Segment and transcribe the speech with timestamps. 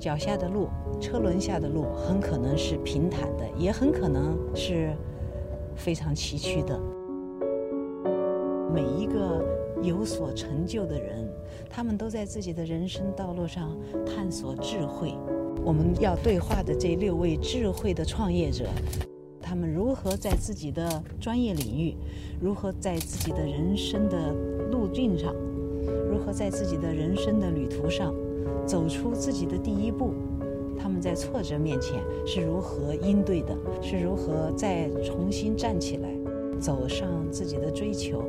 [0.00, 0.66] 脚下的路、
[0.98, 4.96] 车轮下的路很可能是平坦的，也很可能是
[5.76, 6.80] 非常崎岖的。
[8.72, 9.44] 每一个
[9.82, 11.28] 有所成就的人，
[11.68, 13.76] 他们都在自己的人生道路上
[14.06, 15.14] 探索智慧。
[15.62, 18.64] 我们要对话的这六位智慧的创业者，
[19.38, 21.94] 他们如何在自己的专业领域，
[22.40, 24.32] 如何在自己的人生的
[24.70, 25.34] 路径上，
[26.10, 28.14] 如何在自己的人生的旅途上
[28.66, 30.14] 走出自己的第一步？
[30.78, 33.56] 他们在挫折面前是如何应对的？
[33.82, 36.08] 是如何再重新站起来，
[36.58, 38.24] 走上自己的追求？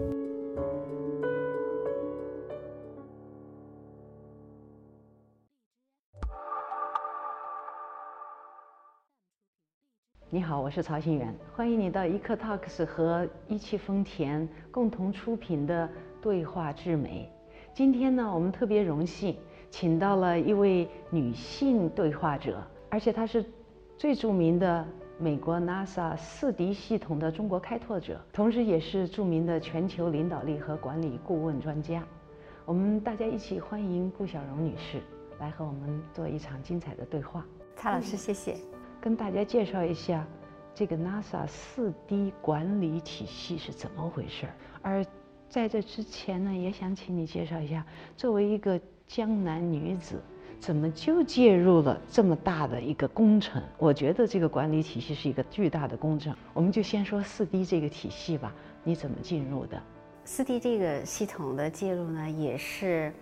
[10.33, 15.89] 你好，我是曹新元，欢迎你到一刻 Talks 和一汽丰田共同出品的
[16.21, 17.29] 对话智美。
[17.73, 19.35] 今天呢，我们特别荣幸
[19.71, 23.43] 请到了一位女性对话者，而且她是
[23.97, 24.85] 最著名的
[25.17, 32.03] 美国 NASA 四 D 系统的中国开拓者，同时也是著名的全球领导力和管理顾问专家。
[32.65, 34.99] 我们大家一起欢迎顾晓荣女士
[35.39, 37.43] 来和我们做一场精彩的对话。
[37.75, 38.57] 蔡老师，谢谢。
[38.99, 40.27] 跟大家介绍一下，
[40.75, 44.53] 这个 NASA 四 D 管理体系是怎么回事儿。
[44.81, 45.05] 而
[45.49, 47.85] 在这之前呢，也想请你介绍一下，
[48.15, 48.79] 作为一个
[49.13, 50.21] 江南女子，
[50.57, 53.61] 怎么就介入了这么大的一个工程？
[53.77, 56.33] 我觉得这个管理体系是一个巨大的工程。
[56.53, 59.77] 我们就先说四 D 这个体系吧，你怎么进入的？
[60.23, 63.13] 四 D 这个系统的介入呢，也是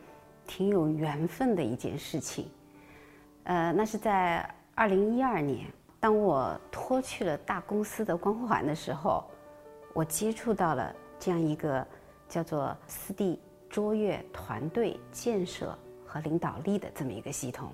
[0.45, 2.45] 挺有缘分的一件事情。
[3.45, 4.47] 呃，那是在。
[4.75, 5.65] 二零一二年，
[5.99, 9.25] 当我脱去了大公司的光环的时候，
[9.93, 11.85] 我接触到了这样一个
[12.29, 13.37] 叫做四 D
[13.69, 17.71] 卓越团队建设和领导力的这么一个系统。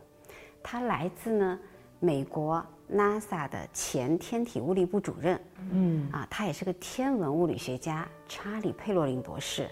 [0.62, 1.60] 它来自呢
[2.00, 5.40] 美国 NASA 的前天体物理部主任，
[5.72, 9.70] 嗯，啊，他也是个天文物理学家查理佩洛林博士，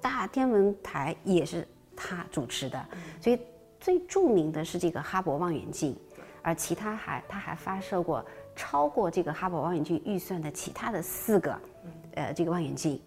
[0.00, 1.66] 大天文台也是
[1.96, 2.88] 他主持的，
[3.20, 3.38] 所以
[3.78, 5.96] 最著名的是这个哈勃望远镜。
[6.42, 8.24] 而其他还，他还发射过
[8.56, 11.60] 超过这个哈勃望远镜预算的其他的四个，
[12.14, 12.98] 呃，这个望远镜。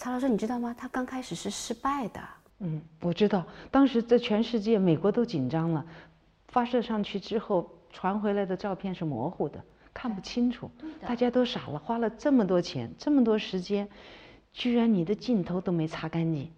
[0.00, 0.74] 曹老师，你知道吗？
[0.78, 2.20] 他刚开始是失败的。
[2.60, 5.84] 嗯，我知道，当时在全世界，美国都紧张了，
[6.48, 9.62] 发射上去之后传回来的照片是模糊的，
[9.92, 10.70] 看不清楚，
[11.06, 13.86] 大家都傻了，花了这么多钱，这么多时间，
[14.54, 16.50] 居然你的镜头都没擦干净。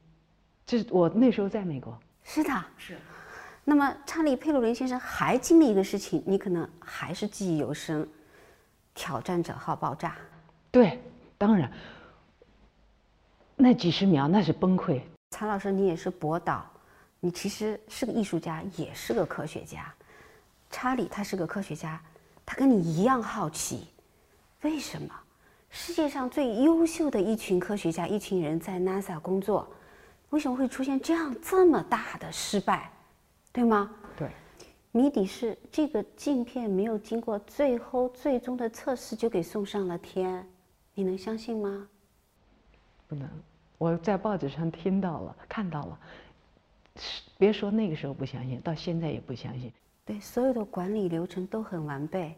[0.65, 1.99] 这我那时候在美国。
[2.23, 2.97] 是的，是。
[3.65, 8.09] 那么，查理·佩鲁林先生还经历一个事情，你可能还是记忆犹深：
[8.95, 10.17] 挑战者号爆炸。
[10.71, 11.03] 对，
[11.37, 11.69] 当然，
[13.63, 15.01] 那几十秒那是崩溃。
[15.31, 16.69] 曹老师，你也是博导，
[17.21, 19.95] 你其实是个艺术家，也是个科学家。
[20.69, 22.03] 查理他是个科学家，
[22.45, 23.87] 他跟你一样好奇，
[24.63, 25.15] 为什么
[25.71, 29.73] 世界上最优秀的一群科学家、一群人在 NASA 工作，
[30.31, 32.91] 为什么会出现这样这么大的失败？
[33.53, 33.93] 对吗？
[34.17, 34.29] 对，
[34.91, 40.45] 谜底是这个镜片没有经过最后最终的测试就给送上了天，
[40.95, 41.87] 你能相信吗？
[43.07, 43.29] 不能，
[43.83, 45.99] 我在报纸上听到了，看到了，
[47.37, 49.73] 别说那个时候不相信，到现在也不相信。
[50.05, 52.33] 对，所有的管理流程都很完备，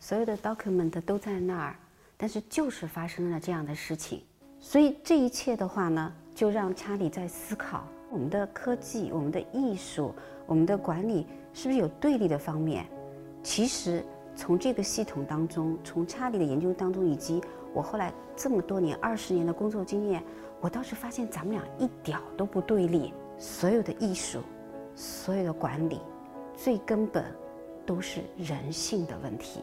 [0.00, 1.76] 所有的 document 都在那儿，
[2.16, 4.22] 但是就是发生了这样的事情，
[4.60, 10.14] 所以这一切的话呢，就让查理在思考我们的科技，我们的艺术。
[10.46, 12.86] 我们的管理是不是有对立的方面？
[13.42, 14.02] 其实
[14.38, 17.42] 从这个系统当中，从查理的研究当中，以及
[17.74, 20.22] 我后来这么多年二十年的工作经验，
[20.60, 23.12] 我倒是发现咱们俩一点都不对立。
[23.36, 24.38] 所有的艺术，
[24.94, 26.00] 所有的管理，
[26.56, 27.24] 最根本
[27.84, 29.62] 都是人性的问题。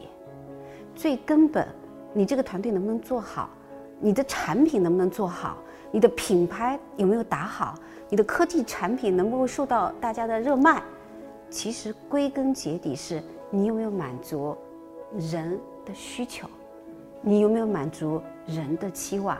[0.94, 1.66] 最根本，
[2.12, 3.48] 你这个团队能不能做好？
[3.98, 5.56] 你的产品能不能做好？
[5.90, 7.74] 你的品牌有没有打好？
[8.10, 10.82] 你的科技产品能不能受到大家的热卖？
[11.48, 14.54] 其实归根结底是你有没有满足
[15.18, 16.48] 人的需求，
[17.20, 19.38] 你有没有满足人的期望，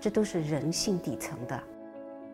[0.00, 1.60] 这都是人性底层的。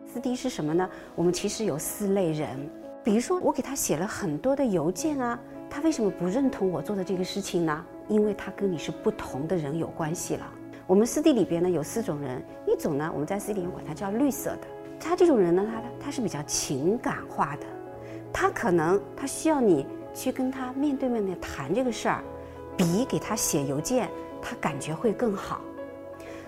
[0.05, 0.89] 四 D 是什么呢？
[1.15, 2.69] 我们其实有四类人，
[3.03, 5.39] 比如说我给他写了很多的邮件啊，
[5.69, 7.85] 他为什么不认同我做的这个事情呢？
[8.07, 10.45] 因为他跟你是不同的人有关系了。
[10.85, 14.67] 我们四 D 里边呢有四种人，一种呢我们在四 D 里面管它叫绿色的。
[14.99, 17.65] 他这种人呢，他他是比较情感化的，
[18.33, 22.21] 他可能他需要你去跟他面对面的谈这个事儿，
[22.81, 24.09] 比给他写邮件
[24.41, 25.61] 他感觉会更好。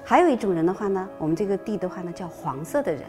[0.04, 3.04] 还有一种人的话呢，我们这个地的话呢叫黄色的人，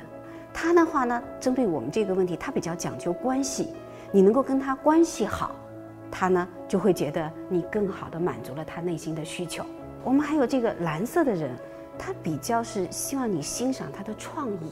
[0.53, 3.71] 他的话呢针对我们这个问题，他比较讲究关系，
[4.13, 5.57] 你能够跟他关系好，
[6.11, 9.65] 他呢就会觉得你更好的满足了他内心的需求。
[10.05, 11.51] 我们还有这个蓝色的人，
[11.99, 14.71] 他比较是希望你欣赏他的创意。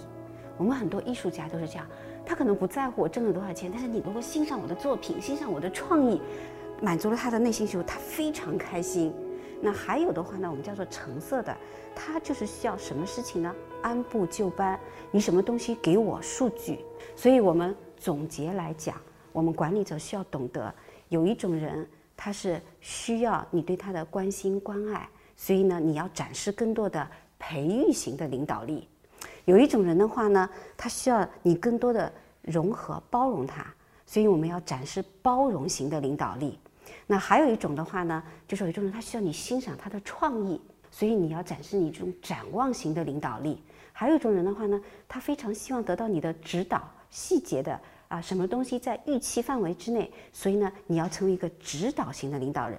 [0.59, 1.87] 我们很多艺术家都是这样，
[2.25, 6.21] 他可能不在乎我挣了多少钱，但是你如果欣赏我的作品，欣赏我的创意，
[6.83, 9.15] 满足了他的内心需求，他非常开心。
[9.61, 11.57] 那还有的话呢，我们叫做橙色的，
[11.95, 13.55] 他就是需要什么事情呢？
[13.83, 14.79] 按部就班，
[15.13, 16.81] 你什么东西给我数据。
[17.15, 18.97] 所以我们总结来讲，
[19.33, 20.75] 我们管理者需要懂得，
[21.11, 27.09] 有一种人他是需要你对他的关心关爱，所以呢，你要展示更多的
[27.39, 28.89] 培育型的领导力。
[29.45, 33.65] 有一种人的话呢，他需要你更多的融合包容他，
[34.05, 36.59] 所以我们要展示包容型的领导力。
[37.07, 43.63] 那还有一种的话呢，就是有一种人他需要你欣赏他的创意，所以你要展示你这种展望型的领导力。
[43.93, 52.79] 还有一种人的话呢，他非常希望得到你的指导，细节的啊，什么东西在预期范围之内，所以呢，你要成为一个指导型的领导人。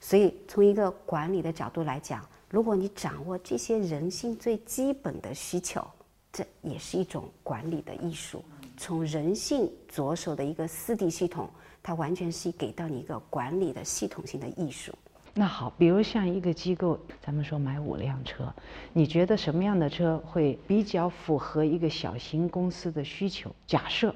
[0.00, 5.86] 所以从一个管理的角度来讲，如果你掌握这些人性最基本的需求。
[6.34, 8.42] 这也是一种管理的艺术，
[8.78, 11.46] 从人性着手的一个四 D 系统，
[11.82, 14.92] 它完全是给到你一个管理的系统性的艺术。
[15.34, 18.52] 那好，比如像一个机构，咱们说买五辆车，
[18.92, 23.50] 你觉得什么样的车会比较符合一个小型公司的需求？
[23.66, 24.14] 假设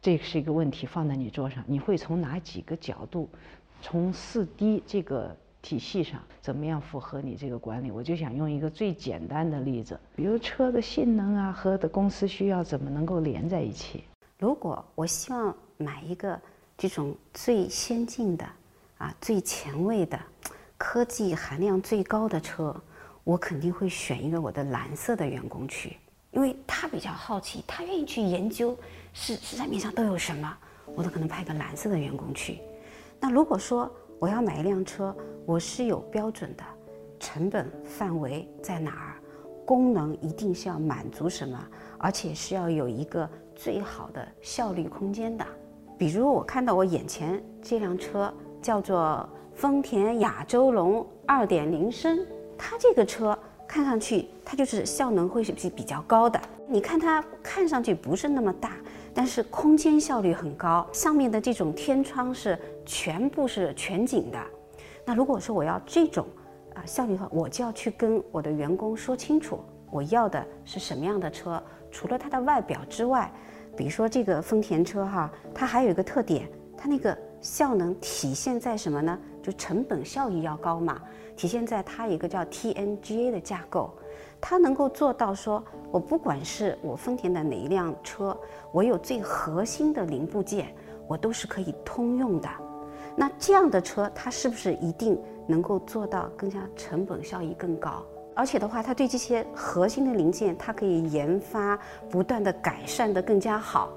[0.00, 3.28] 这是一个问题放在你桌上，你会从哪几个角度，
[3.80, 5.36] 从四 D 这个？
[5.60, 7.90] 体系上怎么样符合你这个管理？
[7.90, 14.04] 我就想用一个最简单的例子，比如车的性能啊和的公司需要怎么能够连在一起？
[14.38, 16.38] 如果我希望买一个
[16.76, 18.44] 这种最先进的
[18.98, 20.18] 啊最前卫的
[20.76, 22.74] 科技含量最高的车，
[23.24, 25.96] 我肯定会选一个我的蓝色的员工去，
[26.32, 28.76] 因为他比较好奇，他愿意去研究
[29.12, 30.56] 市市场面上都有什么，
[30.94, 32.60] 我都可能派个蓝色的员工去。
[33.20, 35.16] 那如果说我要买一辆车，
[35.46, 36.64] 我是有标准的，
[37.20, 39.20] 成本范围在哪儿，
[39.64, 45.46] 功能一定是要满足什么，而且是要有一个最好的效率空间的。
[45.98, 52.24] 比如我看到我眼前这辆车叫做丰田亚洲龙2.0升，
[52.56, 53.36] 它这个车
[53.66, 56.40] 看上去它就是效能会是比比较高的。
[56.68, 58.76] 你看它看上去不是那么大，
[59.12, 62.56] 但是空间效率很高，上面的这种天窗是
[62.86, 64.38] 全部是全景的。
[65.04, 66.24] 那如果说我要这种
[66.74, 69.58] 啊效率的话，我就要去跟我的员工说清楚，
[69.90, 71.60] 我要的是什么样的车。
[71.90, 73.32] 除了它的外表之外，
[73.78, 79.16] 比如说这个丰田车哈，它还有一个特点，它那个效能体现在什么呢？
[79.40, 81.00] 就成本效益要高嘛，
[81.36, 83.94] 体现在它一个叫 TNGA 的架构，
[84.40, 88.36] 它能够做到说，我不管是我丰田的哪一辆车，
[88.72, 90.74] 我有最核心的零部件，
[91.06, 92.48] 我都是可以通用的。
[93.14, 95.16] 那这样的车，它是不是一定
[95.46, 98.04] 能够做到更加成本效益更高？
[98.38, 101.76] 而且的话，它对这些核心的零件，它可以研发，
[102.08, 103.88] 不断的改善的更加好。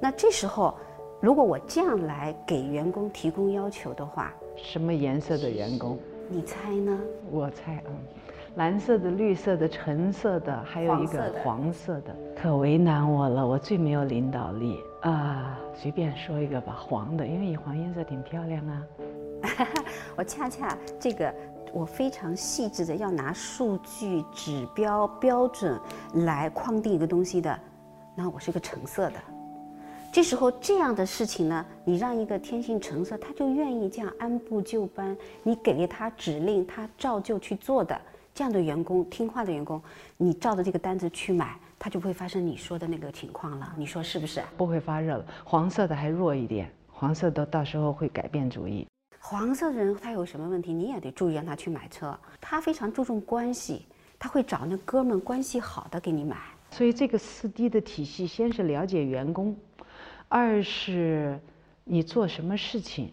[0.00, 0.74] 那这时候，
[1.20, 5.98] 如果我这样来给员工提供要求的话，什么颜色的员工？
[6.30, 6.98] 你猜呢？
[7.30, 7.92] 我猜，嗯，
[8.54, 13.46] 蓝色的、绿色的、橙色的，还有一个黄色的，可为难我了。
[13.46, 14.80] 我最没有领导力。
[15.02, 18.82] 啊，随便说一个吧，黄的，因为黄颜色挺漂亮啊。
[20.16, 21.34] 我恰恰这个，
[21.72, 25.80] 我非常细致的要拿数据指标标准
[26.14, 27.58] 来框定一个东西的，
[28.14, 29.14] 那我是个橙色的。
[30.12, 37.98] 这时候这样的事情呢，你让一个天性橙色，他就愿意这样按部就班，你给了他指令，他照旧去做的，
[38.34, 39.80] 这样的员工，听话的员工，
[40.18, 41.56] 你照着这个单子去买。
[41.78, 44.40] 他就不会发生你说的那个情况了，你说是不是？
[44.56, 48.86] 不会发热了，黄色的还弱一点，黄色的到时候会改变主意。
[49.32, 52.14] 黄色的人他有什么问题，你也得注意让他去买车。
[52.38, 53.86] 他非常注重关系，
[54.18, 56.36] 他会找那哥们关系好的给你买。
[56.70, 59.56] 所以这个四 D 的体系，先是了解员工，
[60.28, 61.40] 二是
[61.82, 63.10] 你做什么事情。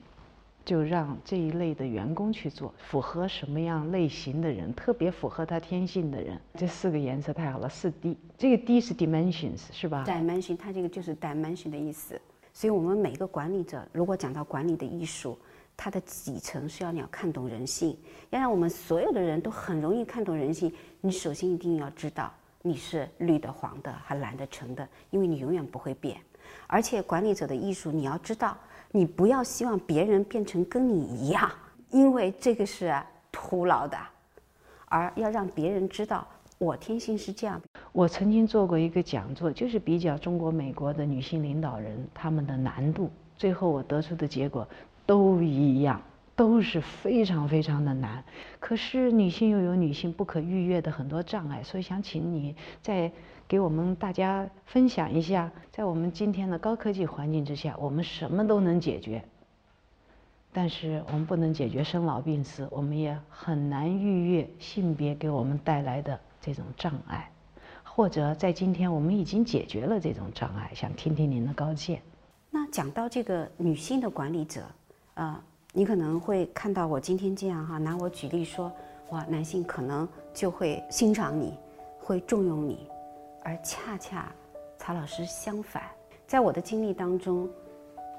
[0.65, 6.39] 就让这一类的员工去做，符合什么样类型的人，特别符合他天性的人。
[6.53, 12.21] 这四个颜色太好了，四 D，这个 D 是 dimensions 是吧？dimension，它这个就是 dimension 的意思。
[12.53, 15.39] 所以我们每个管理者，如果讲到管理的艺术，
[15.81, 17.97] 它的底层是要你要看懂人性，
[18.31, 20.69] 要让我们所有的人都很容易看懂人性。
[20.99, 22.29] 你首先一定要知道
[22.61, 26.17] 你是绿的、黄的还蓝的、橙的，因为你永远不会变。
[26.67, 28.57] 而且管理者的艺术，你要知道。
[28.91, 31.49] 你不要希望别人变成跟你一样，
[31.91, 32.93] 因为这个是
[33.31, 33.97] 徒劳的，
[34.85, 37.67] 而要让别人知道我天性是这样的。
[37.93, 44.67] 我曾经做过一个讲座，就是比较中国、美国的女性领导人他们的难度，最后我得出的结果
[45.09, 45.99] 都一样。
[46.35, 48.23] 都是非常非常的难，
[48.61, 53.11] 可是女性又有女性不可逾越的很多障碍，所以想请你再
[53.45, 59.21] 给我们大家分享一下，在我们今天的高科技环境之下，我们什么都能解决，
[60.53, 67.29] 但是我们不能解决生老病死，我们也很难逾越性别给我们带来的这种障碍，
[67.83, 72.01] 或者在今天我们已经解决了这种障碍，想听听您的高见。
[72.49, 74.63] 那讲到这个女性的管理者，
[75.19, 75.43] 啊。
[75.71, 78.71] 你可能会看到我今天这样哈，拿我举例说，
[79.09, 81.59] 哇，男性可能就会欣赏你，
[81.99, 82.89] 会重用你，
[83.43, 84.31] 而恰恰
[84.79, 85.83] 曹老师相反，
[86.25, 87.47] 在我的经历当中，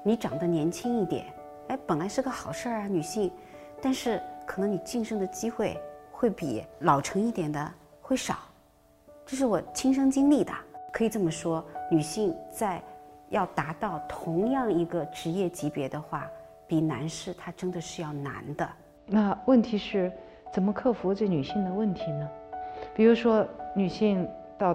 [0.01, 1.25] 你长得年轻一点，
[1.67, 3.29] 哎，本来是个好事儿啊，女性，
[3.81, 5.77] 但是可能你晋升的机会
[6.09, 8.37] 会比老成一点的会少，
[9.25, 10.53] 这是我亲身经历的，
[10.93, 12.81] 可以这么说，女性在
[13.27, 16.25] 要达到同样一个职业级别的话。
[16.71, 18.69] 比男士他真的是要难的。
[19.05, 20.09] 那问题是，
[20.53, 22.29] 怎么克服这女性的问题呢？
[22.95, 24.25] 比如说，女性
[24.57, 24.73] 到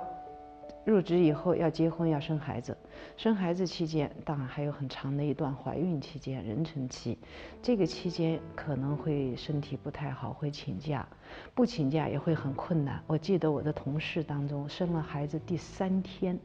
[0.85, 2.77] 入职以后要结婚要生孩子，
[3.17, 7.17] 生孩子期间当然还有很长的一段怀孕期间、妊娠期，
[7.63, 11.09] 这个期间可能会身体不太好，会请假，
[11.55, 13.03] 不请假也会很困难。
[13.07, 16.39] 我记得我的同事当中生了孩子第三天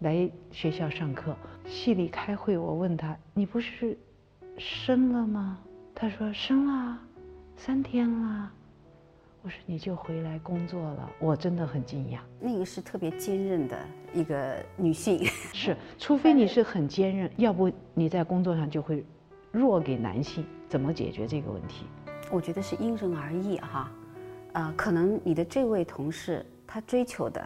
[0.00, 3.96] 来学校上课，系里开会，我问他：“你不是？”
[4.58, 5.58] 生了吗？
[5.94, 6.98] 他说生了，
[7.56, 8.50] 三天了。
[9.42, 12.18] 我说你就回来工作了，我真的很惊讶。
[12.40, 13.78] 那个是特别坚韧的
[14.12, 19.04] 一个女性， 是，除非你是很坚韧，要不你在工作上就会
[19.52, 20.44] 弱给男性。
[20.68, 21.84] 怎么解决这个问题？
[22.30, 23.90] 我觉得是因人而异哈，
[24.54, 27.44] 啊，可能你的这位同事他追求的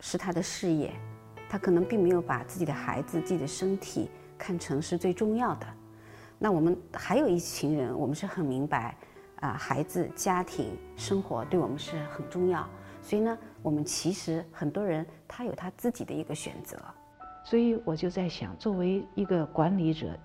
[0.00, 0.92] 是他的事业，
[1.48, 4.10] 他可能并没有把自己的孩子、自己的身体。
[4.38, 5.66] 看成是最重要的，
[6.38, 8.96] 那我们还有一群人，我们是很明白，
[9.40, 12.66] 啊，孩子、家庭、生活对我们是很重要，
[13.02, 16.78] 所以呢，我们其实很多人他有他自己的一个选择，
[17.42, 20.16] 所以我就在想，作为一个管理者，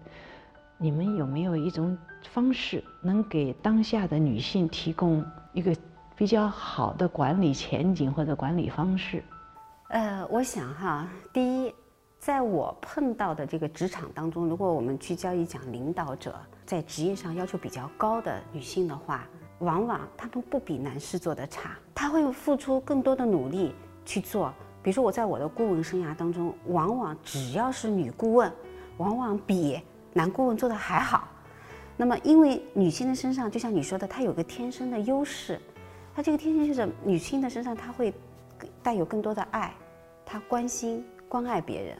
[0.77, 1.98] 你们有没有一种
[2.32, 5.75] 方式，能给当下的女性提供一个
[6.15, 9.24] 比较好的管理前景或者管理方式？
[9.89, 11.74] 呃，我想哈，第一。
[12.25, 16.33] 在我碰到的这个职场当中，如果我们聚焦一讲领导者
[16.65, 19.27] 在职业上要求比较高的女性的话，
[19.59, 23.75] 往往她们不比男士做的差，她会付出更多的努力
[24.05, 24.53] 去做。
[24.81, 28.49] 比如说我在我的顾问生涯当中，往往只要是女顾问，
[28.95, 29.81] 往往比
[30.13, 31.27] 男顾问做的还好。
[31.97, 35.59] 那么因为女性的身上，就像你说的，她有个天生的优势，
[36.15, 38.13] 她这个天生就是女性的身上，她会
[38.81, 39.73] 带有更多的爱，
[40.25, 41.97] 她关心关爱别人。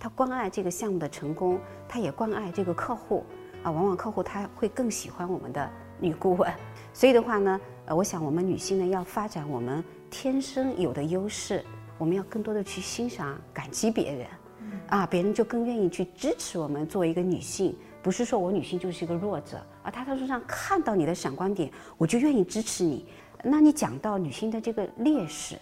[0.00, 3.24] 他关爱这个项目的成功，他也关爱这个客户
[3.62, 3.70] 啊。
[3.70, 6.52] 往往客户他会更喜欢我们的女顾问，
[6.92, 11.64] 所以的话呢，呃，我想我们女性呢要发展我们天生有的优势，
[11.98, 14.26] 我们要更多的去欣赏、感激别人，
[14.88, 17.76] 啊，别人就更愿意去支持我们作为一个女性。
[18.00, 23.04] 不是说我女性就是一个弱者，而他在身上看到你的闪光点，我就愿意支持你。
[23.42, 25.58] 那你讲到女性的这个劣势，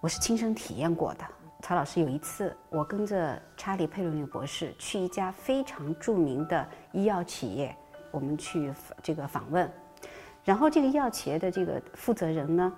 [0.00, 1.24] 我是亲身体验过的。
[1.62, 7.74] 曹老师有一次，我跟着查理·佩鲁尼博士去一家非常著名的医药企业，
[8.10, 9.70] 我们去这个访问。
[10.44, 12.72] 然后这个医药企业的这个负责人呢，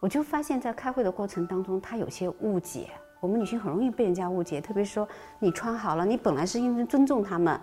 [0.00, 2.90] 我就发现，在开会的过程当中，他有些误解。
[3.20, 7.58] 我们女性很容易被人家误解，特别说你穿好了，你本来是应该尊重他们，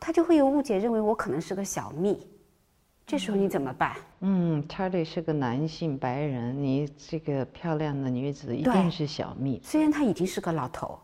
[0.00, 2.26] 他就会有误解，认为我可能是个小蜜。
[3.08, 3.96] 这时候你怎么办？
[4.20, 9.58] 嗯，查理是个男性白人，你这个漂亮的女子一定是小蜜。
[9.64, 11.00] 虽然他已经是个老头，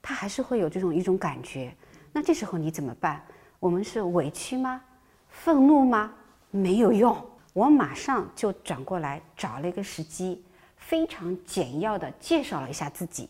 [0.00, 1.74] 他还是会有这种一种感觉。
[2.12, 3.20] 那这时候你怎么办？
[3.58, 4.80] 我们是委屈吗？
[5.28, 6.12] 愤怒吗？
[6.52, 7.16] 没有用。
[7.52, 10.40] 我马上就转过来找了一个时机，
[10.76, 13.28] 非常简要的介绍了一下自己。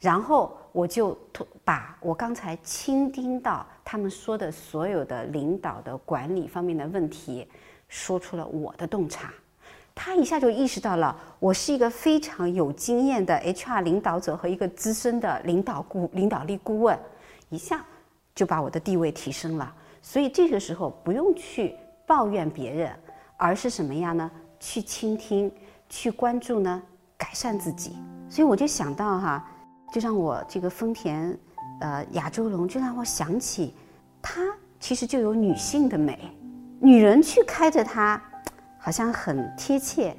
[0.00, 1.16] 然后我就
[1.64, 7.46] 把我刚才倾听到他们说的所有的领导的管理方面的问题，
[7.88, 9.32] 说出了我的洞察。
[9.94, 16.98] 他一下就意识到了，我是一个非常有经验的 HR 领导者和一个资深的领导顾领导力顾问，
[17.50, 17.84] 一下
[18.34, 19.74] 就把我的地位提升了。
[20.00, 21.76] 所以这个时候不用去
[22.06, 22.90] 抱怨别人，
[23.36, 24.30] 而是什么样呢？
[24.58, 25.52] 去倾听，
[25.90, 26.82] 去关注呢，
[27.18, 27.94] 改善自己。
[28.30, 29.46] 所以我就想到哈。
[29.92, 31.38] 就让我这个丰田，
[31.80, 33.74] 呃，亚洲龙，就让我想起，
[34.22, 34.40] 它
[34.80, 36.18] 其实就有女性的美，
[36.80, 38.20] 女人去开着它，
[38.78, 40.16] 好像很贴切，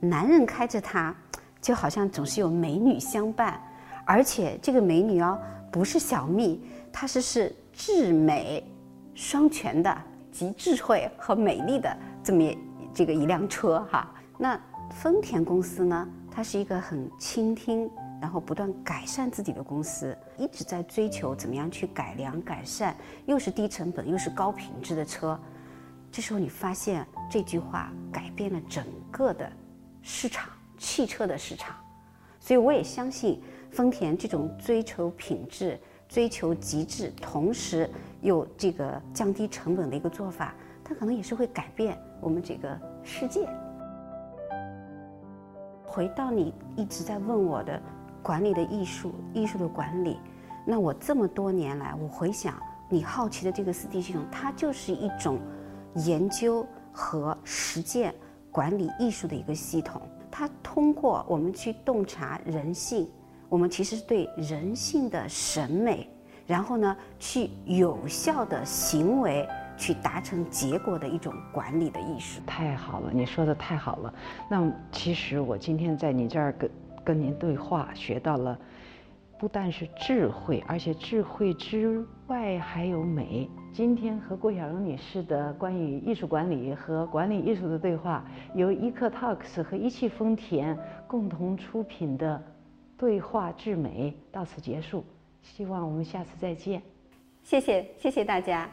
[0.00, 1.14] 男人开着它，
[1.60, 3.60] 就好像总是有美女相伴，
[4.06, 5.38] 而且这个美女哦，
[5.70, 8.66] 不是小蜜，它是是智美
[9.14, 9.94] 双全的，
[10.32, 12.50] 集智慧和美丽的这么
[12.94, 14.10] 这个一辆车哈。
[14.38, 14.58] 那
[14.88, 17.90] 丰田公司呢，它是一个很倾听。
[18.20, 25.38] 然后不断改善自己的公司，一直在追求怎么样去改良、改善，又是低成本又是高品质的车。
[26.12, 29.50] 这时候你发现这句话改变了整个的
[30.02, 31.74] 市场，汽车的市场。
[32.38, 37.88] 所以我也相信丰田这种追求品质、追求极致，同时
[38.20, 43.48] 又这个降低成本的一个做法，它可能也是会改变我们这个世界。
[45.84, 47.80] 回到你一直在问我的。
[48.22, 50.18] 管理的艺术，艺术的管理。
[50.66, 52.54] 那我这么多年来，我回想
[52.88, 55.38] 你好奇的这个四 D 系统，它就是一种
[55.94, 58.14] 研究和实践
[58.50, 60.00] 管理艺术的一个系统。
[60.30, 63.08] 它通过我们去洞察人性，
[63.48, 66.08] 我们其实是对人性的审美，
[66.46, 69.48] 然后呢，去有效的行为
[69.78, 72.40] 去达成结果的一种管理的艺术。
[72.46, 74.14] 太好了，你说的太好了。
[74.48, 76.70] 那其实我今天在你这儿跟。
[77.04, 78.58] 跟您对话，学到了
[79.38, 83.48] 不但是智慧，而且智慧之外还有美。
[83.72, 90.76] 今天和郭晓荣女士的关于艺术管理和管理艺术的对话，由伊克 Talks 和一汽丰田
[91.06, 92.42] 共同出品的
[92.98, 95.04] 对话智美到此结束。
[95.42, 96.82] 希望我们下次再见。
[97.42, 98.68] 谢谢，谢谢大家。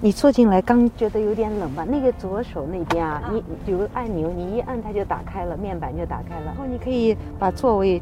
[0.00, 1.84] 你坐进来刚觉得有点冷吧？
[1.88, 3.42] 那个左手那边啊，你
[3.72, 6.46] 有个按钮，你一按它就打开了，面板就打开了。
[6.46, 8.00] 然后你可以把座位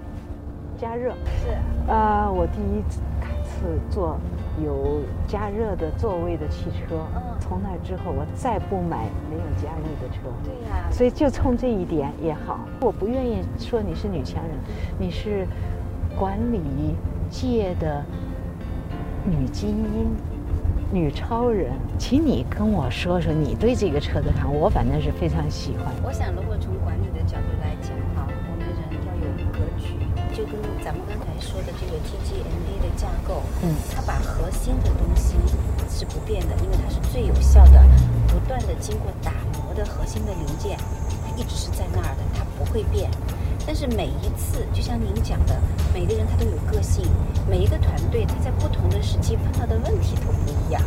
[0.77, 1.13] 加热。
[1.13, 1.57] 是。
[1.87, 4.19] 呃，我第一次坐
[4.65, 6.97] 有加热的座位的汽车。
[7.15, 7.23] 嗯。
[7.39, 10.23] 从那之后，我再不买没有加热的车。
[10.43, 10.91] 对呀。
[10.91, 12.59] 所以就冲这一点也好。
[12.81, 14.53] 我不愿意说你是女强人，
[14.99, 15.47] 你是
[16.19, 16.61] 管理
[17.31, 18.05] 界的
[19.25, 20.34] 女精英。
[20.95, 24.49] 女超人，请你跟我说说你对这个车的看法。
[24.49, 25.91] 我反正是非常喜欢。
[26.05, 29.99] 我想，如果从管理的角度来讲，哈，我们人要有格局，
[30.31, 30.55] 就跟
[30.87, 35.35] 咱们刚才说的这个 TGMA 的架构，嗯，它把核心的东西
[35.91, 37.83] 是不变的，因为它是最有效的，
[38.29, 40.79] 不断的经过打磨的核心的零件，
[41.27, 43.11] 它一直是在那儿的，它不会变。
[43.67, 45.61] 但是每一次，就像您讲的，
[45.93, 47.05] 每个人他都有个性，
[47.49, 50.83] 每一个团队他在不同的时期碰到的问题都不一样。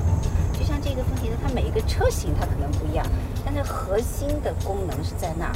[0.53, 3.05] 就像这个丰田的，它每一个车型它可能不一样，
[3.45, 5.53] 但是核心的功能是在那儿。